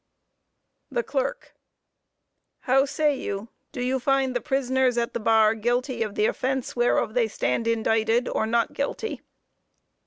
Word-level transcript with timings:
THE 0.89 1.03
CLERK: 1.03 1.53
How 2.61 2.85
say 2.85 3.15
you, 3.15 3.49
do 3.71 3.83
you 3.83 3.99
find 3.99 4.35
the 4.35 4.41
prisoners 4.41 4.97
at 4.97 5.13
the 5.13 5.19
bar 5.19 5.53
guilty 5.53 6.01
of 6.01 6.15
the 6.15 6.25
offense 6.25 6.75
whereof 6.75 7.13
they 7.13 7.27
stand 7.27 7.67
indicted, 7.67 8.27
or 8.27 8.47
not 8.47 8.73
guilty? 8.73 9.21